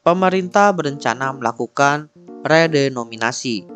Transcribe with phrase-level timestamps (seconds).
[0.00, 2.08] pemerintah berencana melakukan
[2.44, 3.68] redenominasi.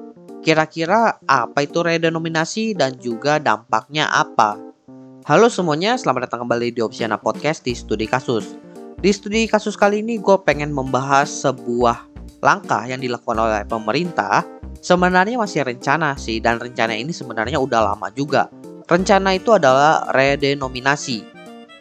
[0.45, 4.61] Kira-kira apa itu redenominasi dan juga dampaknya apa?
[5.25, 8.57] Halo semuanya, selamat datang kembali di Opsiana Podcast di Studi Kasus.
[9.01, 12.09] Di studi kasus kali ini gue pengen membahas sebuah
[12.41, 14.45] langkah yang dilakukan oleh pemerintah
[14.85, 18.53] Sebenarnya masih rencana sih dan rencana ini sebenarnya udah lama juga.
[18.85, 21.25] Rencana itu adalah redenominasi.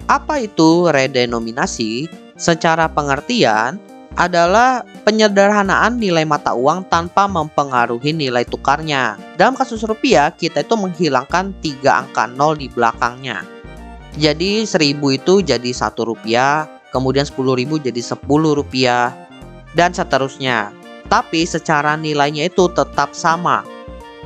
[0.08, 2.08] Apa itu redenominasi?
[2.40, 3.76] Secara pengertian,
[4.14, 9.18] adalah penyederhanaan nilai mata uang tanpa mempengaruhi nilai tukarnya.
[9.38, 13.42] Dalam kasus rupiah, kita itu menghilangkan tiga angka nol di belakangnya.
[14.14, 19.10] Jadi seribu itu jadi satu rupiah, kemudian sepuluh ribu jadi sepuluh rupiah,
[19.74, 20.70] dan seterusnya.
[21.10, 23.66] Tapi secara nilainya itu tetap sama.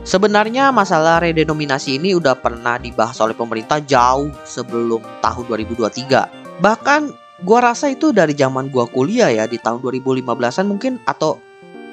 [0.07, 6.63] Sebenarnya masalah redenominasi ini udah pernah dibahas oleh pemerintah jauh sebelum tahun 2023.
[6.63, 11.37] Bahkan gua rasa itu dari zaman gua kuliah ya di tahun 2015-an mungkin atau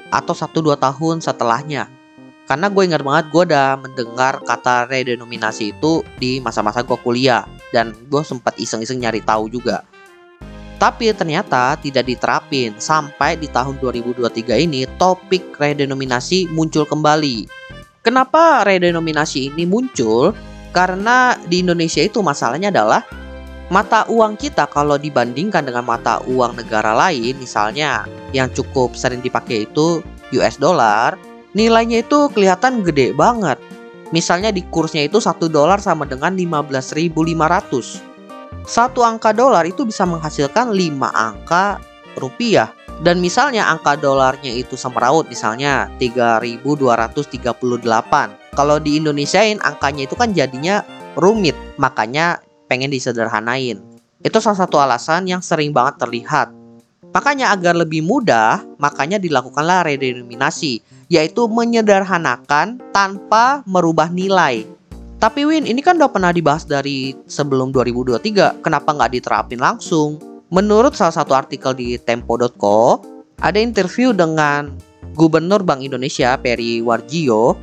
[0.09, 1.91] atau 1 2 tahun setelahnya.
[2.45, 7.41] Karena gue ingat banget gue udah mendengar kata redenominasi itu di masa-masa gue kuliah
[7.73, 9.81] dan gue sempat iseng-iseng nyari tahu juga.
[10.77, 17.49] Tapi ternyata tidak diterapin sampai di tahun 2023 ini topik redenominasi muncul kembali.
[18.05, 20.37] Kenapa redenominasi ini muncul?
[20.69, 23.01] Karena di Indonesia itu masalahnya adalah
[23.73, 29.65] mata uang kita kalau dibandingkan dengan mata uang negara lain misalnya yang cukup sering dipakai
[29.65, 31.17] itu US dollar
[31.55, 33.57] nilainya itu kelihatan gede banget.
[34.13, 38.13] Misalnya di kursnya itu satu dolar sama dengan 15.500
[38.65, 41.77] satu angka dolar itu bisa menghasilkan 5 angka
[42.17, 42.73] rupiah.
[42.95, 46.63] Dan misalnya angka dolarnya itu semeraut misalnya 3238
[48.55, 50.79] kalau di Indonesiain angkanya itu kan jadinya
[51.19, 53.81] rumit makanya pengen disederhanain.
[54.25, 56.49] Itu salah satu alasan yang sering banget terlihat.
[57.15, 64.67] Makanya agar lebih mudah, makanya dilakukanlah redenominasi, yaitu menyederhanakan tanpa merubah nilai.
[65.15, 70.19] Tapi Win, ini kan udah pernah dibahas dari sebelum 2023, kenapa nggak diterapin langsung?
[70.51, 72.99] Menurut salah satu artikel di Tempo.co,
[73.39, 74.75] ada interview dengan
[75.15, 77.55] Gubernur Bank Indonesia Peri Warjio.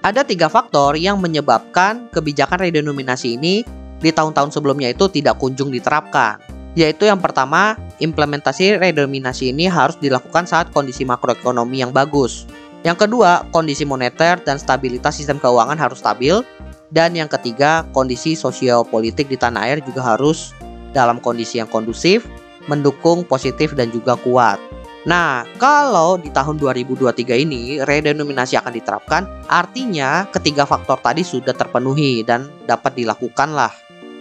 [0.00, 3.60] Ada tiga faktor yang menyebabkan kebijakan redenominasi ini
[4.00, 6.40] di tahun-tahun sebelumnya itu tidak kunjung diterapkan.
[6.76, 12.44] Yaitu yang pertama, implementasi redenominasi ini harus dilakukan saat kondisi makroekonomi yang bagus.
[12.84, 16.44] Yang kedua, kondisi moneter dan stabilitas sistem keuangan harus stabil.
[16.92, 20.52] Dan yang ketiga, kondisi sosial politik di tanah air juga harus
[20.92, 22.28] dalam kondisi yang kondusif,
[22.70, 24.60] mendukung positif dan juga kuat.
[25.06, 32.26] Nah, kalau di tahun 2023 ini redenominasi akan diterapkan, artinya ketiga faktor tadi sudah terpenuhi
[32.26, 33.70] dan dapat dilakukan lah.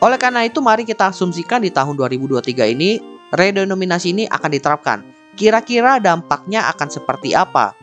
[0.04, 3.00] Oleh karena itu mari kita asumsikan di tahun 2023 ini
[3.32, 5.00] redenominasi ini akan diterapkan.
[5.36, 7.76] Kira-kira dampaknya akan seperti apa?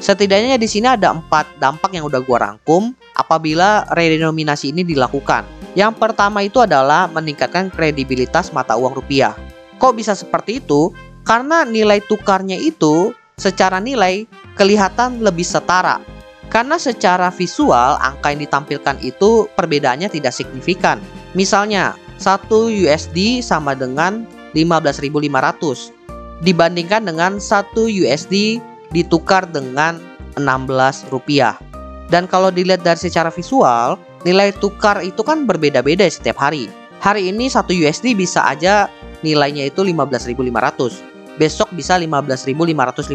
[0.00, 5.44] Setidaknya di sini ada empat dampak yang udah gua rangkum apabila redenominasi ini dilakukan.
[5.76, 9.36] Yang pertama itu adalah meningkatkan kredibilitas mata uang rupiah.
[9.78, 10.90] Kok bisa seperti itu?
[11.24, 16.00] Karena nilai tukarnya itu secara nilai kelihatan lebih setara.
[16.52, 21.02] Karena secara visual angka yang ditampilkan itu perbedaannya tidak signifikan.
[21.34, 24.22] Misalnya, 1 USD sama dengan
[24.54, 25.90] 15.500
[26.46, 28.62] dibandingkan dengan 1 USD
[28.94, 29.98] ditukar dengan
[30.38, 31.58] 16 rupiah.
[32.06, 36.70] Dan kalau dilihat dari secara visual, nilai tukar itu kan berbeda-beda setiap hari.
[37.02, 38.86] Hari ini 1 USD bisa aja
[39.26, 41.34] nilainya itu 15.500.
[41.34, 43.10] Besok bisa 15.550,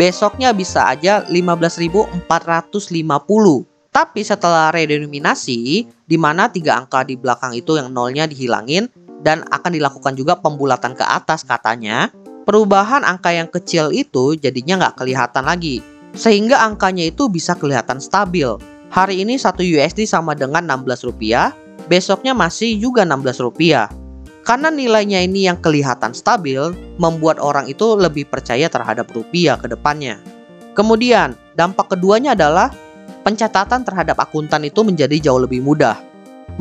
[0.00, 3.75] besoknya bisa aja 15.450.
[3.96, 8.92] Tapi setelah redenominasi, di mana tiga angka di belakang itu yang nolnya dihilangin
[9.24, 12.12] dan akan dilakukan juga pembulatan ke atas katanya,
[12.44, 15.80] perubahan angka yang kecil itu jadinya nggak kelihatan lagi.
[16.12, 18.60] Sehingga angkanya itu bisa kelihatan stabil.
[18.92, 21.56] Hari ini satu USD sama dengan 16 rupiah,
[21.88, 23.88] besoknya masih juga 16 rupiah.
[24.44, 26.60] Karena nilainya ini yang kelihatan stabil,
[27.00, 30.20] membuat orang itu lebih percaya terhadap rupiah ke depannya.
[30.76, 32.68] Kemudian, dampak keduanya adalah
[33.26, 35.98] pencatatan terhadap akuntan itu menjadi jauh lebih mudah.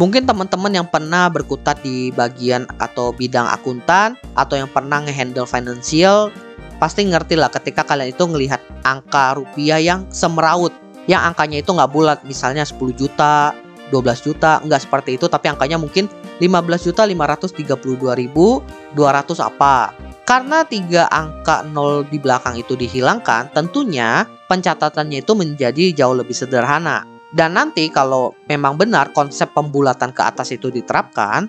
[0.02, 6.34] Mungkin teman-teman yang pernah berkutat di bagian atau bidang akuntan atau yang pernah ngehandle financial
[6.82, 10.76] pasti ngerti lah ketika kalian itu ngelihat angka rupiah yang semeraut
[11.08, 13.56] yang angkanya itu nggak bulat misalnya 10 juta
[13.94, 16.12] 12 juta nggak seperti itu tapi angkanya mungkin
[16.44, 18.60] 15 juta 532 ribu
[18.98, 26.18] 200 apa karena tiga angka nol di belakang itu dihilangkan, tentunya pencatatannya itu menjadi jauh
[26.18, 27.06] lebih sederhana.
[27.30, 31.46] Dan nanti kalau memang benar konsep pembulatan ke atas itu diterapkan,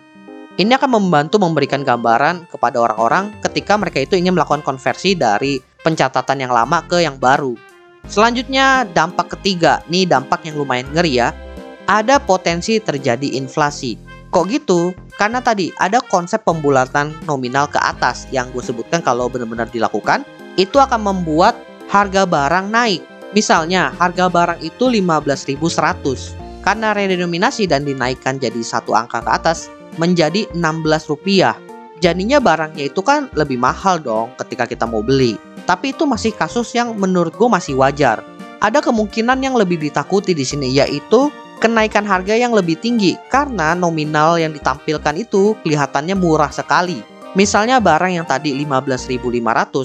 [0.56, 6.40] Ini akan membantu memberikan gambaran kepada orang-orang ketika mereka itu ingin melakukan konversi dari pencatatan
[6.40, 7.52] yang lama ke yang baru.
[8.08, 9.84] Selanjutnya, dampak ketiga.
[9.92, 11.36] Nih dampak yang lumayan ngeri ya.
[11.84, 14.15] Ada potensi terjadi inflasi.
[14.36, 14.92] Kok gitu?
[15.16, 20.28] Karena tadi ada konsep pembulatan nominal ke atas yang gue sebutkan kalau benar-benar dilakukan,
[20.60, 21.56] itu akan membuat
[21.88, 23.00] harga barang naik.
[23.32, 26.36] Misalnya, harga barang itu 15.100.
[26.60, 31.56] Karena redenominasi dan dinaikkan jadi satu angka ke atas, menjadi 16 rupiah.
[32.04, 35.40] Jadinya barangnya itu kan lebih mahal dong ketika kita mau beli.
[35.64, 38.20] Tapi itu masih kasus yang menurut gue masih wajar.
[38.60, 44.36] Ada kemungkinan yang lebih ditakuti di sini yaitu kenaikan harga yang lebih tinggi karena nominal
[44.36, 47.00] yang ditampilkan itu kelihatannya murah sekali.
[47.36, 49.20] Misalnya barang yang tadi 15.500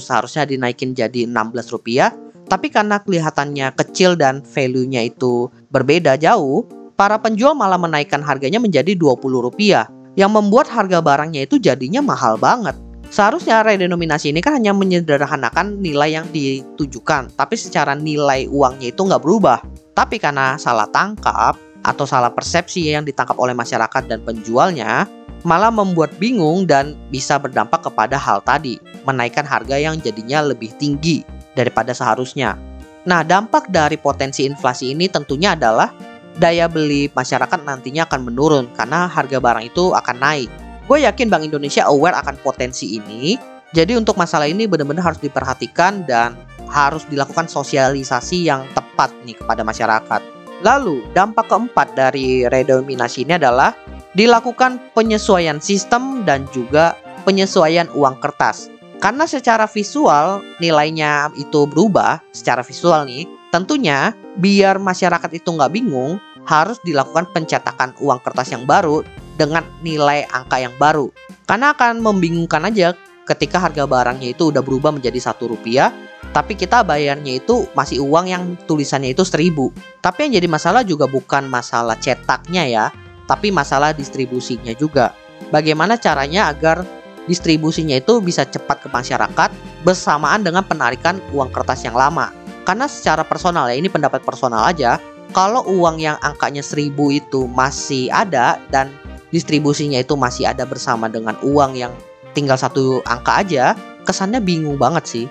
[0.00, 2.08] seharusnya dinaikin jadi 16 rupiah,
[2.48, 6.64] tapi karena kelihatannya kecil dan value-nya itu berbeda jauh,
[6.96, 12.36] para penjual malah menaikkan harganya menjadi 20 rupiah yang membuat harga barangnya itu jadinya mahal
[12.36, 12.76] banget.
[13.12, 19.20] Seharusnya redenominasi ini kan hanya menyederhanakan nilai yang ditujukan, tapi secara nilai uangnya itu nggak
[19.20, 19.60] berubah.
[19.92, 25.04] Tapi karena salah tangkap atau salah persepsi yang ditangkap oleh masyarakat dan penjualnya,
[25.44, 31.20] malah membuat bingung dan bisa berdampak kepada hal tadi, menaikkan harga yang jadinya lebih tinggi
[31.52, 32.56] daripada seharusnya.
[33.04, 35.92] Nah, dampak dari potensi inflasi ini tentunya adalah
[36.40, 40.61] daya beli masyarakat nantinya akan menurun karena harga barang itu akan naik.
[40.90, 43.38] Gue yakin Bank Indonesia aware akan potensi ini.
[43.72, 46.36] Jadi untuk masalah ini benar-benar harus diperhatikan dan
[46.68, 50.20] harus dilakukan sosialisasi yang tepat nih kepada masyarakat.
[50.62, 53.74] Lalu, dampak keempat dari redominasi ini adalah
[54.12, 56.94] dilakukan penyesuaian sistem dan juga
[57.24, 58.68] penyesuaian uang kertas.
[59.02, 66.22] Karena secara visual nilainya itu berubah secara visual nih, tentunya biar masyarakat itu nggak bingung,
[66.46, 69.02] harus dilakukan pencetakan uang kertas yang baru
[69.42, 71.10] dengan nilai angka yang baru.
[71.50, 72.94] Karena akan membingungkan aja
[73.26, 75.90] ketika harga barangnya itu udah berubah menjadi satu rupiah,
[76.30, 79.74] tapi kita bayarnya itu masih uang yang tulisannya itu seribu.
[79.98, 82.84] Tapi yang jadi masalah juga bukan masalah cetaknya ya,
[83.26, 85.14] tapi masalah distribusinya juga.
[85.50, 86.86] Bagaimana caranya agar
[87.26, 89.50] distribusinya itu bisa cepat ke masyarakat
[89.82, 92.30] bersamaan dengan penarikan uang kertas yang lama.
[92.62, 95.02] Karena secara personal ya, ini pendapat personal aja,
[95.34, 98.92] kalau uang yang angkanya 1000 itu masih ada dan
[99.32, 101.90] distribusinya itu masih ada bersama dengan uang yang
[102.36, 103.64] tinggal satu angka aja,
[104.04, 105.26] kesannya bingung banget sih.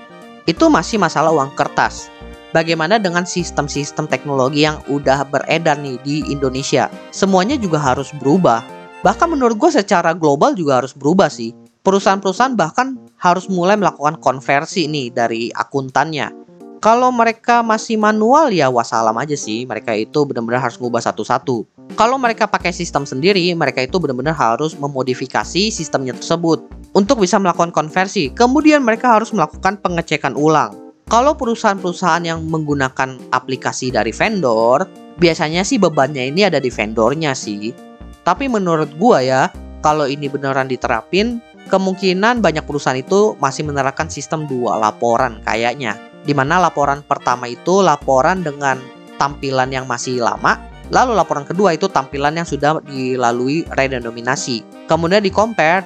[0.50, 2.09] Itu masih masalah uang kertas.
[2.51, 6.92] Bagaimana dengan sistem-sistem teknologi yang udah beredar nih di Indonesia?
[7.15, 8.59] Semuanya juga harus berubah.
[9.07, 11.56] Bahkan menurut gue secara global juga harus berubah sih.
[11.81, 16.42] Perusahaan-perusahaan bahkan harus mulai melakukan konversi nih dari akuntannya
[16.81, 19.69] kalau mereka masih manual ya wassalam aja sih.
[19.69, 21.81] Mereka itu benar-benar harus ngubah satu-satu.
[21.95, 26.63] Kalau mereka pakai sistem sendiri, mereka itu benar-benar harus memodifikasi sistemnya tersebut
[26.95, 28.31] untuk bisa melakukan konversi.
[28.31, 30.93] Kemudian mereka harus melakukan pengecekan ulang.
[31.11, 34.88] Kalau perusahaan-perusahaan yang menggunakan aplikasi dari vendor,
[35.19, 37.75] biasanya sih bebannya ini ada di vendornya sih.
[38.23, 39.41] Tapi menurut gua ya,
[39.83, 46.33] kalau ini beneran diterapin, kemungkinan banyak perusahaan itu masih menerapkan sistem dua laporan kayaknya di
[46.37, 48.77] mana laporan pertama itu laporan dengan
[49.17, 50.57] tampilan yang masih lama,
[50.91, 54.88] lalu laporan kedua itu tampilan yang sudah dilalui redenominasi.
[54.91, 55.31] Kemudian di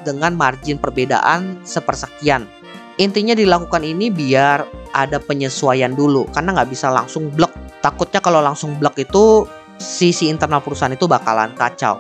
[0.02, 2.50] dengan margin perbedaan sepersekian.
[2.98, 4.66] Intinya dilakukan ini biar
[4.96, 7.52] ada penyesuaian dulu, karena nggak bisa langsung blok.
[7.84, 9.46] Takutnya kalau langsung blok itu
[9.78, 12.00] sisi internal perusahaan itu bakalan kacau.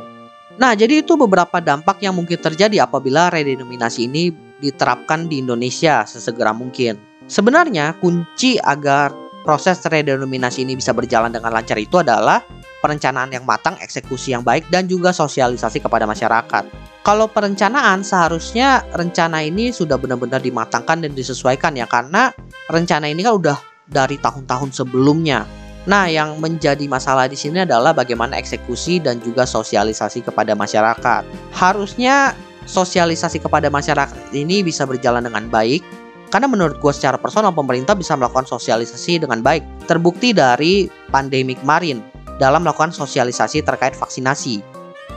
[0.56, 4.32] Nah, jadi itu beberapa dampak yang mungkin terjadi apabila redenominasi ini
[4.64, 6.96] diterapkan di Indonesia sesegera mungkin.
[7.28, 9.12] Sebenarnya kunci agar
[9.44, 12.40] proses redenominasi ini bisa berjalan dengan lancar itu adalah
[12.86, 16.70] perencanaan yang matang, eksekusi yang baik, dan juga sosialisasi kepada masyarakat.
[17.02, 22.30] Kalau perencanaan seharusnya rencana ini sudah benar-benar dimatangkan dan disesuaikan ya karena
[22.70, 23.58] rencana ini kan udah
[23.90, 25.50] dari tahun-tahun sebelumnya.
[25.86, 31.26] Nah, yang menjadi masalah di sini adalah bagaimana eksekusi dan juga sosialisasi kepada masyarakat.
[31.54, 32.34] Harusnya
[32.66, 35.86] sosialisasi kepada masyarakat ini bisa berjalan dengan baik
[36.34, 39.86] karena menurut gue secara personal pemerintah bisa melakukan sosialisasi dengan baik.
[39.86, 44.62] Terbukti dari pandemi kemarin dalam melakukan sosialisasi terkait vaksinasi.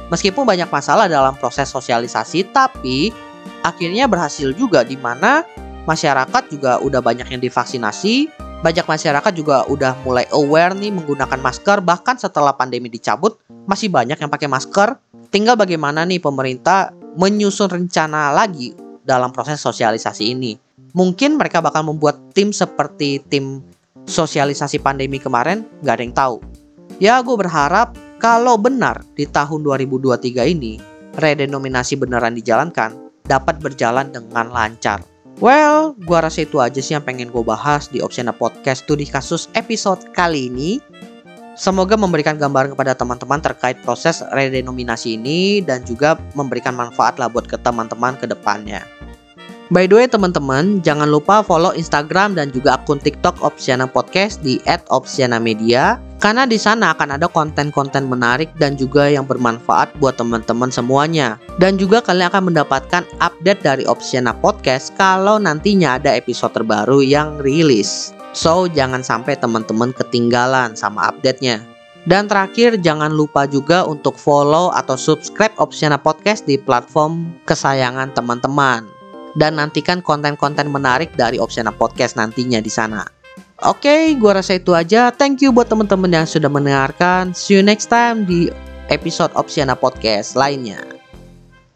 [0.08, 3.12] Meskipun banyak masalah dalam proses sosialisasi, tapi
[3.60, 5.44] akhirnya berhasil juga di mana
[5.84, 8.28] masyarakat juga udah banyak yang divaksinasi,
[8.64, 13.36] banyak masyarakat juga udah mulai aware nih menggunakan masker bahkan setelah pandemi dicabut
[13.68, 14.96] masih banyak yang pakai masker.
[15.28, 18.72] Tinggal bagaimana nih pemerintah menyusun rencana lagi
[19.04, 20.56] dalam proses sosialisasi ini
[20.96, 23.60] mungkin mereka bakal membuat tim seperti tim
[24.08, 26.36] sosialisasi pandemi kemarin nggak ada yang tahu.
[26.98, 30.82] Ya gue berharap kalau benar di tahun 2023 ini
[31.14, 32.90] redenominasi beneran dijalankan,
[33.22, 34.98] dapat berjalan dengan lancar.
[35.38, 39.46] Well, gua rasa itu aja sih yang pengen gue bahas di Opsiana Podcast di kasus
[39.54, 40.82] episode kali ini.
[41.54, 47.46] Semoga memberikan gambaran kepada teman-teman terkait proses redenominasi ini dan juga memberikan manfaat lah buat
[47.46, 48.82] ke teman-teman ke depannya.
[49.70, 54.58] By the way teman-teman, jangan lupa follow Instagram dan juga akun TikTok Opsiana Podcast di
[54.90, 61.38] @opsianamedia karena di sana akan ada konten-konten menarik dan juga yang bermanfaat buat teman-teman semuanya.
[61.62, 67.38] Dan juga kalian akan mendapatkan update dari Opsiana Podcast kalau nantinya ada episode terbaru yang
[67.38, 68.10] rilis.
[68.34, 71.62] So, jangan sampai teman-teman ketinggalan sama update-nya.
[72.06, 78.86] Dan terakhir, jangan lupa juga untuk follow atau subscribe Opsiana Podcast di platform kesayangan teman-teman
[79.38, 83.17] dan nantikan konten-konten menarik dari Opsiana Podcast nantinya di sana.
[83.58, 85.10] Oke, okay, gua rasa itu aja.
[85.10, 87.34] Thank you buat teman-teman yang sudah mendengarkan.
[87.34, 88.54] See you next time di
[88.86, 90.97] episode Opsiana Podcast lainnya.